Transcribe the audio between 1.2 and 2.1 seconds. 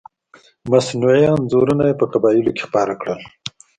انځورونه یې په